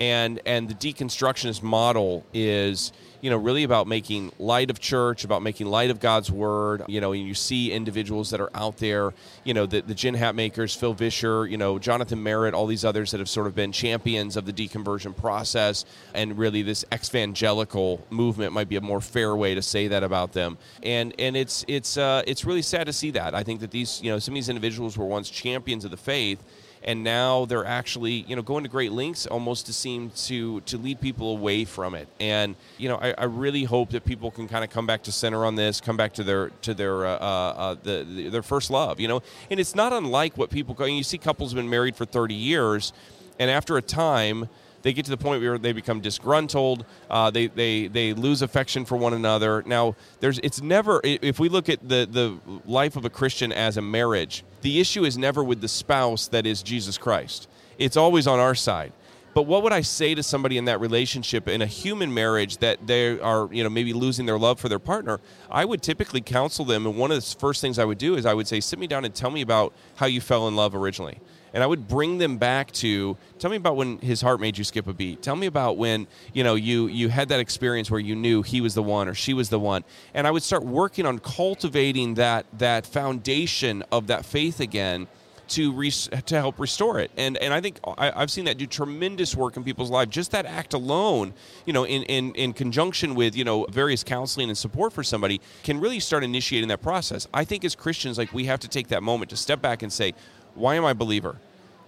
And 0.00 0.40
and 0.46 0.68
the 0.68 0.74
deconstructionist 0.74 1.62
model 1.62 2.24
is 2.32 2.92
you 3.20 3.30
know 3.30 3.36
really 3.36 3.64
about 3.64 3.86
making 3.88 4.32
light 4.38 4.70
of 4.70 4.78
church 4.78 5.24
about 5.24 5.42
making 5.42 5.66
light 5.66 5.90
of 5.90 5.98
god's 6.00 6.30
word. 6.30 6.82
You 6.86 7.00
know 7.00 7.12
and 7.12 7.26
you 7.26 7.34
see 7.34 7.72
individuals 7.72 8.30
that 8.30 8.40
are 8.40 8.50
out 8.54 8.76
there 8.78 9.12
you 9.44 9.54
know 9.54 9.66
the, 9.66 9.80
the 9.80 9.94
Jen 9.94 10.14
Hatmakers 10.14 10.76
phil 10.76 10.94
vischer 10.94 11.46
you 11.46 11.56
know 11.56 11.78
jonathan 11.78 12.22
merritt 12.22 12.54
all 12.54 12.66
these 12.66 12.84
others 12.84 13.10
that 13.10 13.18
have 13.18 13.28
sort 13.28 13.46
of 13.48 13.54
been 13.54 13.72
champions 13.72 14.36
of 14.36 14.46
the 14.46 14.52
deconversion 14.52 15.16
process. 15.16 15.84
And 16.14 16.38
really 16.38 16.62
this 16.62 16.84
evangelical 16.92 18.04
movement 18.10 18.52
might 18.52 18.68
be 18.68 18.76
a 18.76 18.80
more 18.80 19.00
fair 19.00 19.36
way 19.36 19.54
to 19.54 19.62
say 19.62 19.88
that 19.88 20.02
about 20.02 20.32
them. 20.32 20.58
And 20.82 21.14
and 21.18 21.36
it's 21.36 21.64
it's 21.68 21.96
uh, 21.96 22.22
it's 22.26 22.44
really 22.44 22.62
sad 22.62 22.86
to 22.86 22.92
see 22.92 23.10
that. 23.12 23.34
I 23.34 23.42
think 23.42 23.60
that 23.60 23.70
these 23.70 24.00
you 24.02 24.10
know 24.10 24.18
some 24.18 24.32
of 24.32 24.36
these 24.36 24.48
individuals 24.48 24.96
were 24.96 25.06
once 25.06 25.30
champions 25.30 25.84
of 25.84 25.90
the 25.90 25.96
faith 25.96 26.42
and 26.84 27.02
now 27.02 27.44
they're 27.44 27.64
actually 27.64 28.24
you 28.28 28.36
know 28.36 28.42
going 28.42 28.64
to 28.64 28.70
great 28.70 28.92
lengths 28.92 29.26
almost 29.26 29.66
to 29.66 29.72
seem 29.72 30.10
to 30.10 30.60
to 30.62 30.78
lead 30.78 31.00
people 31.00 31.32
away 31.32 31.64
from 31.64 31.94
it 31.94 32.08
and 32.20 32.56
you 32.76 32.88
know 32.88 32.96
i, 32.96 33.14
I 33.16 33.24
really 33.24 33.64
hope 33.64 33.90
that 33.90 34.04
people 34.04 34.30
can 34.30 34.48
kind 34.48 34.64
of 34.64 34.70
come 34.70 34.86
back 34.86 35.02
to 35.04 35.12
center 35.12 35.44
on 35.44 35.54
this 35.54 35.80
come 35.80 35.96
back 35.96 36.14
to 36.14 36.24
their 36.24 36.50
to 36.62 36.74
their 36.74 37.06
uh, 37.06 37.16
uh, 37.18 37.76
the, 37.82 38.06
the, 38.08 38.28
their 38.28 38.42
first 38.42 38.70
love 38.70 39.00
you 39.00 39.08
know 39.08 39.22
and 39.50 39.60
it's 39.60 39.74
not 39.74 39.92
unlike 39.92 40.36
what 40.36 40.50
people 40.50 40.74
go 40.74 40.84
you 40.84 41.02
see 41.02 41.18
couples 41.18 41.52
have 41.52 41.56
been 41.56 41.70
married 41.70 41.96
for 41.96 42.04
30 42.04 42.34
years 42.34 42.92
and 43.38 43.50
after 43.50 43.76
a 43.76 43.82
time 43.82 44.48
they 44.82 44.92
get 44.92 45.04
to 45.06 45.10
the 45.10 45.16
point 45.16 45.42
where 45.42 45.58
they 45.58 45.72
become 45.72 46.00
disgruntled. 46.00 46.84
Uh, 47.10 47.30
they, 47.30 47.48
they 47.48 47.88
they 47.88 48.14
lose 48.14 48.42
affection 48.42 48.84
for 48.84 48.96
one 48.96 49.12
another. 49.12 49.62
Now, 49.66 49.96
there's 50.20 50.38
it's 50.40 50.60
never 50.60 51.00
if 51.04 51.38
we 51.38 51.48
look 51.48 51.68
at 51.68 51.86
the 51.86 52.08
the 52.10 52.38
life 52.64 52.96
of 52.96 53.04
a 53.04 53.10
Christian 53.10 53.52
as 53.52 53.76
a 53.76 53.82
marriage, 53.82 54.44
the 54.60 54.80
issue 54.80 55.04
is 55.04 55.16
never 55.16 55.42
with 55.42 55.60
the 55.60 55.68
spouse 55.68 56.28
that 56.28 56.46
is 56.46 56.62
Jesus 56.62 56.98
Christ. 56.98 57.48
It's 57.78 57.96
always 57.96 58.26
on 58.26 58.38
our 58.38 58.54
side. 58.54 58.92
But 59.34 59.42
what 59.42 59.62
would 59.62 59.72
I 59.72 59.82
say 59.82 60.16
to 60.16 60.22
somebody 60.22 60.58
in 60.58 60.64
that 60.64 60.80
relationship 60.80 61.46
in 61.46 61.62
a 61.62 61.66
human 61.66 62.12
marriage 62.12 62.56
that 62.56 62.86
they 62.86 63.20
are, 63.20 63.48
you 63.52 63.62
know, 63.62 63.70
maybe 63.70 63.92
losing 63.92 64.26
their 64.26 64.38
love 64.38 64.58
for 64.58 64.68
their 64.68 64.80
partner? 64.80 65.20
I 65.48 65.64
would 65.64 65.80
typically 65.80 66.20
counsel 66.20 66.64
them, 66.64 66.86
and 66.86 66.96
one 66.96 67.12
of 67.12 67.24
the 67.24 67.36
first 67.38 67.60
things 67.60 67.78
I 67.78 67.84
would 67.84 67.98
do 67.98 68.16
is 68.16 68.26
I 68.26 68.34
would 68.34 68.48
say, 68.48 68.58
"Sit 68.58 68.80
me 68.80 68.88
down 68.88 69.04
and 69.04 69.14
tell 69.14 69.30
me 69.30 69.42
about 69.42 69.74
how 69.96 70.06
you 70.06 70.20
fell 70.20 70.48
in 70.48 70.56
love 70.56 70.74
originally." 70.74 71.20
And 71.52 71.62
I 71.62 71.66
would 71.66 71.88
bring 71.88 72.18
them 72.18 72.38
back 72.38 72.72
to 72.72 73.16
tell 73.38 73.50
me 73.50 73.56
about 73.56 73.76
when 73.76 73.98
his 73.98 74.20
heart 74.20 74.40
made 74.40 74.58
you 74.58 74.64
skip 74.64 74.86
a 74.86 74.92
beat. 74.92 75.22
Tell 75.22 75.36
me 75.36 75.46
about 75.46 75.76
when 75.76 76.06
you 76.32 76.44
know 76.44 76.54
you 76.54 76.86
you 76.86 77.08
had 77.08 77.28
that 77.28 77.40
experience 77.40 77.90
where 77.90 78.00
you 78.00 78.14
knew 78.14 78.42
he 78.42 78.60
was 78.60 78.74
the 78.74 78.82
one 78.82 79.08
or 79.08 79.14
she 79.14 79.34
was 79.34 79.48
the 79.48 79.58
one, 79.58 79.84
and 80.14 80.26
I 80.26 80.30
would 80.30 80.42
start 80.42 80.64
working 80.64 81.06
on 81.06 81.18
cultivating 81.18 82.14
that 82.14 82.46
that 82.58 82.86
foundation 82.86 83.82
of 83.90 84.08
that 84.08 84.24
faith 84.24 84.60
again 84.60 85.08
to 85.48 85.72
res- 85.72 86.08
to 86.26 86.36
help 86.36 86.58
restore 86.58 87.00
it. 87.00 87.10
And 87.16 87.36
and 87.38 87.52
I 87.52 87.60
think 87.60 87.80
I, 87.96 88.10
have 88.20 88.30
seen 88.30 88.44
that 88.44 88.58
do 88.58 88.66
tremendous 88.66 89.34
work 89.34 89.56
in 89.56 89.64
people's 89.64 89.90
lives. 89.90 90.10
Just 90.10 90.30
that 90.32 90.46
act 90.46 90.74
alone, 90.74 91.34
you 91.64 91.72
know, 91.72 91.84
in, 91.84 92.02
in 92.04 92.34
in 92.34 92.52
conjunction 92.52 93.14
with 93.14 93.34
you 93.34 93.44
know 93.44 93.66
various 93.70 94.04
counseling 94.04 94.48
and 94.48 94.56
support 94.56 94.92
for 94.92 95.02
somebody, 95.02 95.40
can 95.62 95.80
really 95.80 96.00
start 96.00 96.22
initiating 96.22 96.68
that 96.68 96.82
process. 96.82 97.26
I 97.32 97.44
think 97.44 97.64
as 97.64 97.74
Christians, 97.74 98.18
like 98.18 98.32
we 98.32 98.44
have 98.44 98.60
to 98.60 98.68
take 98.68 98.88
that 98.88 99.02
moment 99.02 99.30
to 99.30 99.36
step 99.36 99.60
back 99.60 99.82
and 99.82 99.92
say, 99.92 100.14
why 100.58 100.74
am 100.74 100.84
I 100.84 100.90
a 100.90 100.94
believer? 100.94 101.36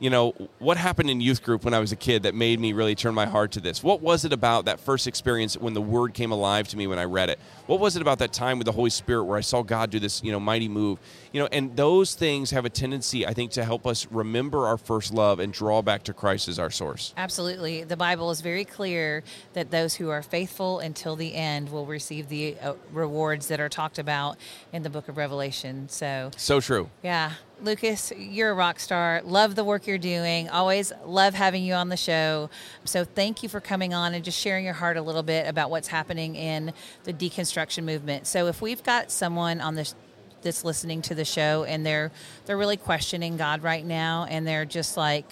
you 0.00 0.08
know, 0.08 0.30
what 0.58 0.78
happened 0.78 1.10
in 1.10 1.20
youth 1.20 1.42
group 1.42 1.62
when 1.62 1.74
I 1.74 1.78
was 1.78 1.92
a 1.92 1.96
kid 1.96 2.22
that 2.22 2.34
made 2.34 2.58
me 2.58 2.72
really 2.72 2.94
turn 2.94 3.14
my 3.14 3.26
heart 3.26 3.52
to 3.52 3.60
this? 3.60 3.82
What 3.82 4.00
was 4.00 4.24
it 4.24 4.32
about 4.32 4.64
that 4.64 4.80
first 4.80 5.06
experience 5.06 5.58
when 5.58 5.74
the 5.74 5.82
word 5.82 6.14
came 6.14 6.32
alive 6.32 6.66
to 6.68 6.76
me 6.76 6.86
when 6.86 6.98
I 6.98 7.04
read 7.04 7.28
it? 7.28 7.38
What 7.66 7.80
was 7.80 7.96
it 7.96 8.02
about 8.02 8.18
that 8.20 8.32
time 8.32 8.58
with 8.58 8.64
the 8.64 8.72
Holy 8.72 8.88
Spirit 8.88 9.24
where 9.24 9.36
I 9.36 9.42
saw 9.42 9.62
God 9.62 9.90
do 9.90 10.00
this, 10.00 10.24
you 10.24 10.32
know, 10.32 10.40
mighty 10.40 10.68
move? 10.68 10.98
You 11.32 11.42
know, 11.42 11.48
and 11.52 11.76
those 11.76 12.14
things 12.14 12.50
have 12.50 12.64
a 12.64 12.70
tendency, 12.70 13.26
I 13.26 13.34
think, 13.34 13.50
to 13.52 13.64
help 13.64 13.86
us 13.86 14.06
remember 14.10 14.66
our 14.66 14.78
first 14.78 15.12
love 15.12 15.38
and 15.38 15.52
draw 15.52 15.82
back 15.82 16.02
to 16.04 16.14
Christ 16.14 16.48
as 16.48 16.58
our 16.58 16.70
source. 16.70 17.12
Absolutely. 17.18 17.84
The 17.84 17.96
Bible 17.96 18.30
is 18.30 18.40
very 18.40 18.64
clear 18.64 19.22
that 19.52 19.70
those 19.70 19.94
who 19.94 20.08
are 20.08 20.22
faithful 20.22 20.78
until 20.78 21.14
the 21.14 21.34
end 21.34 21.68
will 21.68 21.84
receive 21.84 22.30
the 22.30 22.56
uh, 22.58 22.72
rewards 22.90 23.48
that 23.48 23.60
are 23.60 23.68
talked 23.68 23.98
about 23.98 24.38
in 24.72 24.82
the 24.82 24.90
book 24.90 25.08
of 25.08 25.18
Revelation. 25.18 25.90
So, 25.90 26.30
so 26.38 26.58
true. 26.60 26.88
Yeah. 27.02 27.32
Lucas, 27.62 28.10
you're 28.16 28.50
a 28.50 28.54
rock 28.54 28.80
star. 28.80 29.20
Love 29.22 29.54
the 29.54 29.64
work 29.64 29.86
you're 29.86 29.98
doing. 29.98 30.48
Always 30.48 30.92
love 31.04 31.34
having 31.34 31.62
you 31.62 31.74
on 31.74 31.90
the 31.90 31.96
show. 31.96 32.48
So 32.84 33.04
thank 33.04 33.42
you 33.42 33.48
for 33.48 33.60
coming 33.60 33.92
on 33.92 34.14
and 34.14 34.24
just 34.24 34.38
sharing 34.38 34.64
your 34.64 34.74
heart 34.74 34.96
a 34.96 35.02
little 35.02 35.22
bit 35.22 35.46
about 35.46 35.70
what's 35.70 35.88
happening 35.88 36.36
in 36.36 36.72
the 37.04 37.12
deconstruction 37.12 37.84
movement. 37.84 38.26
So 38.26 38.46
if 38.46 38.62
we've 38.62 38.82
got 38.82 39.10
someone 39.10 39.60
on 39.60 39.74
this 39.74 39.94
that's 40.42 40.64
listening 40.64 41.02
to 41.02 41.14
the 41.14 41.24
show 41.24 41.64
and 41.64 41.84
they're 41.84 42.10
they're 42.46 42.56
really 42.56 42.78
questioning 42.78 43.36
God 43.36 43.62
right 43.62 43.84
now 43.84 44.26
and 44.30 44.46
they're 44.46 44.64
just 44.64 44.96
like 44.96 45.26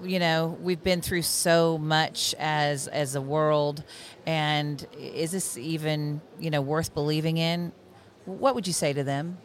you 0.00 0.20
know 0.20 0.56
we've 0.62 0.84
been 0.84 1.00
through 1.00 1.22
so 1.22 1.76
much 1.76 2.36
as 2.38 2.86
as 2.86 3.16
a 3.16 3.20
world 3.20 3.82
and 4.26 4.86
is 4.96 5.32
this 5.32 5.58
even 5.58 6.20
you 6.38 6.50
know 6.50 6.60
worth 6.60 6.94
believing 6.94 7.36
in 7.36 7.72
what 8.26 8.54
would 8.54 8.68
you 8.68 8.72
say 8.72 8.92
to 8.92 9.02
them 9.02 9.38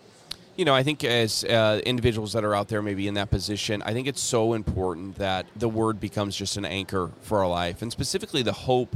you 0.55 0.65
know, 0.65 0.75
I 0.75 0.83
think 0.83 1.03
as 1.03 1.43
uh, 1.43 1.81
individuals 1.85 2.33
that 2.33 2.43
are 2.43 2.53
out 2.53 2.67
there, 2.67 2.81
maybe 2.81 3.07
in 3.07 3.15
that 3.15 3.31
position, 3.31 3.81
I 3.83 3.93
think 3.93 4.07
it's 4.07 4.21
so 4.21 4.53
important 4.53 5.17
that 5.17 5.47
the 5.55 5.69
word 5.69 5.99
becomes 5.99 6.35
just 6.35 6.57
an 6.57 6.65
anchor 6.65 7.11
for 7.21 7.39
our 7.39 7.49
life, 7.49 7.81
and 7.81 7.91
specifically 7.91 8.43
the 8.43 8.53
hope 8.53 8.95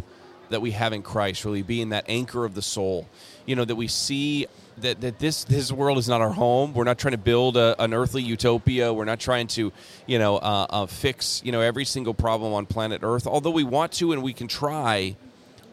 that 0.49 0.61
we 0.61 0.71
have 0.71 0.93
in 0.93 1.01
Christ, 1.01 1.43
really 1.45 1.61
being 1.61 1.89
that 1.89 2.05
anchor 2.07 2.45
of 2.45 2.53
the 2.53 2.61
soul. 2.61 3.07
You 3.45 3.55
know, 3.55 3.65
that 3.65 3.75
we 3.75 3.87
see 3.87 4.47
that, 4.77 5.01
that 5.01 5.19
this 5.19 5.43
this 5.45 5.71
world 5.71 5.97
is 5.97 6.07
not 6.07 6.21
our 6.21 6.31
home. 6.31 6.73
We're 6.73 6.83
not 6.83 6.99
trying 6.99 7.13
to 7.13 7.17
build 7.17 7.57
a, 7.57 7.81
an 7.81 7.93
earthly 7.93 8.21
utopia. 8.21 8.93
We're 8.93 9.05
not 9.05 9.19
trying 9.19 9.47
to, 9.47 9.71
you 10.05 10.19
know, 10.19 10.37
uh, 10.37 10.67
uh, 10.69 10.85
fix 10.85 11.41
you 11.43 11.51
know 11.51 11.61
every 11.61 11.85
single 11.85 12.13
problem 12.13 12.53
on 12.53 12.65
planet 12.65 13.01
Earth. 13.03 13.25
Although 13.25 13.51
we 13.51 13.63
want 13.63 13.93
to 13.93 14.11
and 14.11 14.21
we 14.21 14.33
can 14.33 14.47
try, 14.47 15.15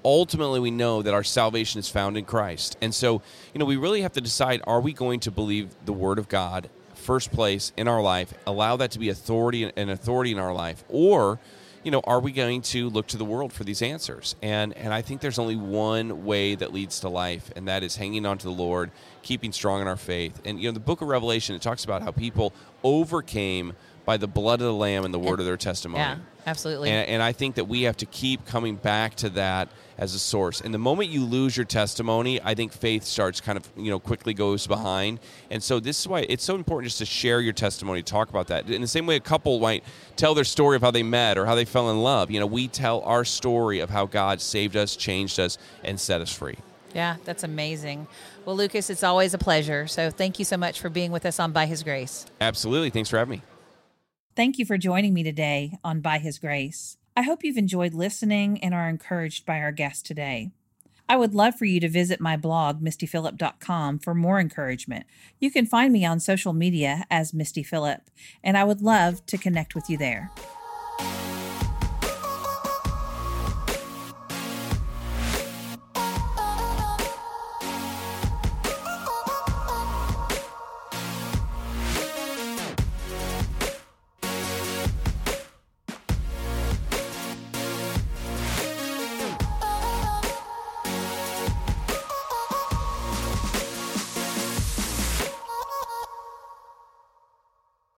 ultimately 0.04 0.60
we 0.60 0.70
know 0.70 1.02
that 1.02 1.14
our 1.14 1.24
salvation 1.24 1.78
is 1.78 1.88
found 1.88 2.16
in 2.16 2.24
Christ. 2.24 2.76
And 2.80 2.94
so, 2.94 3.22
you 3.52 3.58
know, 3.58 3.64
we 3.64 3.76
really 3.76 4.02
have 4.02 4.12
to 4.12 4.20
decide: 4.20 4.60
Are 4.66 4.80
we 4.80 4.92
going 4.92 5.20
to 5.20 5.30
believe 5.30 5.74
the 5.84 5.92
Word 5.92 6.18
of 6.18 6.28
God 6.28 6.68
first 6.94 7.32
place 7.32 7.72
in 7.76 7.88
our 7.88 8.02
life? 8.02 8.34
Allow 8.46 8.76
that 8.76 8.90
to 8.92 8.98
be 8.98 9.08
authority 9.08 9.72
and 9.76 9.90
authority 9.90 10.32
in 10.32 10.38
our 10.38 10.54
life, 10.54 10.84
or 10.88 11.38
you 11.84 11.90
know, 11.90 12.00
are 12.04 12.18
we 12.18 12.32
going 12.32 12.62
to 12.62 12.88
look 12.88 13.06
to 13.08 13.18
the 13.18 13.26
world 13.26 13.52
for 13.52 13.62
these 13.62 13.82
answers? 13.82 14.34
And 14.42 14.72
and 14.76 14.92
I 14.92 15.02
think 15.02 15.20
there's 15.20 15.38
only 15.38 15.56
one 15.56 16.24
way 16.24 16.54
that 16.54 16.72
leads 16.72 17.00
to 17.00 17.08
life, 17.08 17.50
and 17.54 17.68
that 17.68 17.82
is 17.82 17.96
hanging 17.96 18.26
on 18.26 18.38
to 18.38 18.44
the 18.44 18.52
Lord, 18.52 18.90
keeping 19.22 19.52
strong 19.52 19.82
in 19.82 19.86
our 19.86 19.96
faith. 19.96 20.40
And 20.44 20.60
you 20.60 20.68
know, 20.68 20.72
the 20.72 20.80
book 20.80 21.02
of 21.02 21.08
Revelation 21.08 21.54
it 21.54 21.62
talks 21.62 21.84
about 21.84 22.02
how 22.02 22.10
people 22.10 22.52
overcame 22.82 23.74
by 24.04 24.16
the 24.16 24.26
blood 24.26 24.60
of 24.60 24.66
the 24.66 24.74
lamb 24.74 25.04
and 25.04 25.14
the 25.14 25.18
word 25.18 25.40
of 25.40 25.46
their 25.46 25.56
testimony. 25.56 26.02
Yeah, 26.02 26.18
absolutely. 26.46 26.90
And, 26.90 27.08
and, 27.08 27.22
I 27.22 27.32
think 27.32 27.54
that 27.54 27.64
we 27.64 27.82
have 27.82 27.96
to 27.98 28.06
keep 28.06 28.44
coming 28.44 28.76
back 28.76 29.14
to 29.16 29.30
that 29.30 29.68
as 29.96 30.14
a 30.14 30.18
source. 30.18 30.60
And 30.60 30.74
the 30.74 30.78
moment 30.78 31.08
you 31.08 31.24
lose 31.24 31.56
your 31.56 31.64
testimony, 31.64 32.40
I 32.42 32.54
think 32.54 32.72
faith 32.72 33.04
starts 33.04 33.40
kind 33.40 33.56
of, 33.56 33.68
you 33.76 33.90
know, 33.90 33.98
quickly 33.98 34.34
goes 34.34 34.64
mm-hmm. 34.64 34.72
behind. 34.72 35.20
And 35.50 35.62
so 35.62 35.80
this 35.80 36.00
is 36.00 36.08
why 36.08 36.20
it's 36.28 36.44
so 36.44 36.54
important 36.54 36.88
just 36.88 36.98
to 36.98 37.06
share 37.06 37.40
your 37.40 37.52
testimony, 37.52 38.02
talk 38.02 38.28
about 38.28 38.48
that. 38.48 38.68
In 38.68 38.80
the 38.80 38.88
same 38.88 39.06
way 39.06 39.16
a 39.16 39.20
couple 39.20 39.58
might 39.60 39.84
tell 40.16 40.34
their 40.34 40.44
story 40.44 40.76
of 40.76 40.82
how 40.82 40.90
they 40.90 41.02
met 41.02 41.38
or 41.38 41.46
how 41.46 41.54
they 41.54 41.64
fell 41.64 41.90
in 41.90 42.02
love, 42.02 42.30
you 42.30 42.40
know, 42.40 42.46
we 42.46 42.68
tell 42.68 43.00
our 43.02 43.24
story 43.24 43.80
of 43.80 43.90
how 43.90 44.06
God 44.06 44.40
saved 44.40 44.76
us, 44.76 44.96
changed 44.96 45.40
us, 45.40 45.58
and 45.82 45.98
set 45.98 46.20
us 46.20 46.32
free. 46.32 46.58
Yeah, 46.94 47.16
that's 47.24 47.42
amazing. 47.42 48.06
Well, 48.44 48.56
Lucas, 48.56 48.88
it's 48.88 49.02
always 49.02 49.34
a 49.34 49.38
pleasure. 49.38 49.88
So 49.88 50.10
thank 50.10 50.38
you 50.38 50.44
so 50.44 50.56
much 50.56 50.80
for 50.80 50.88
being 50.88 51.10
with 51.10 51.26
us 51.26 51.40
on 51.40 51.50
By 51.50 51.66
His 51.66 51.82
Grace. 51.82 52.24
Absolutely. 52.40 52.90
Thanks 52.90 53.10
for 53.10 53.18
having 53.18 53.38
me. 53.38 53.53
Thank 54.36 54.58
you 54.58 54.66
for 54.66 54.76
joining 54.76 55.14
me 55.14 55.22
today 55.22 55.78
on 55.84 56.00
By 56.00 56.18
His 56.18 56.40
Grace. 56.40 56.96
I 57.16 57.22
hope 57.22 57.44
you've 57.44 57.56
enjoyed 57.56 57.94
listening 57.94 58.58
and 58.64 58.74
are 58.74 58.88
encouraged 58.88 59.46
by 59.46 59.60
our 59.60 59.70
guest 59.70 60.04
today. 60.04 60.50
I 61.08 61.16
would 61.16 61.34
love 61.34 61.54
for 61.54 61.66
you 61.66 61.78
to 61.78 61.88
visit 61.88 62.20
my 62.20 62.36
blog, 62.36 62.82
mistyphillip.com, 62.82 64.00
for 64.00 64.12
more 64.12 64.40
encouragement. 64.40 65.06
You 65.38 65.52
can 65.52 65.66
find 65.66 65.92
me 65.92 66.04
on 66.04 66.18
social 66.18 66.52
media 66.52 67.04
as 67.12 67.32
Misty 67.32 67.62
Phillip, 67.62 68.10
and 68.42 68.58
I 68.58 68.64
would 68.64 68.82
love 68.82 69.24
to 69.26 69.38
connect 69.38 69.76
with 69.76 69.88
you 69.88 69.96
there. 69.96 70.32